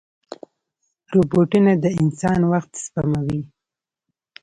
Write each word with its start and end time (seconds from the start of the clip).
روبوټونه 1.13 1.71
د 1.83 1.85
انسان 2.01 2.39
وخت 2.51 2.71
سپموي. 2.83 3.41